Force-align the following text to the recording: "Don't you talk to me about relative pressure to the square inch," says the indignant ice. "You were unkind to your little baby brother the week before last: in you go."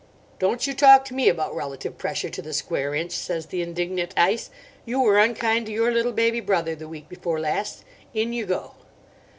"Don't 0.39 0.65
you 0.65 0.73
talk 0.73 1.05
to 1.05 1.13
me 1.13 1.29
about 1.29 1.55
relative 1.55 1.95
pressure 1.95 2.31
to 2.31 2.41
the 2.41 2.53
square 2.55 2.95
inch," 2.95 3.11
says 3.11 3.45
the 3.45 3.61
indignant 3.61 4.15
ice. 4.17 4.49
"You 4.83 4.99
were 4.99 5.19
unkind 5.19 5.67
to 5.67 5.71
your 5.71 5.91
little 5.91 6.11
baby 6.11 6.39
brother 6.39 6.73
the 6.73 6.87
week 6.89 7.07
before 7.07 7.39
last: 7.39 7.83
in 8.11 8.33
you 8.33 8.47
go." 8.47 8.71